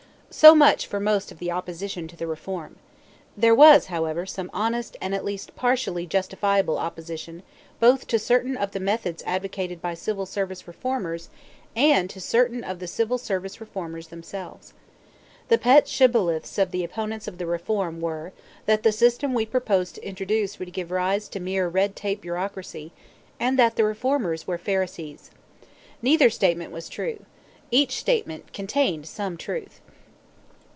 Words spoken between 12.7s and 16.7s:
the Civil Service Reformers themselves. The pet shibboleths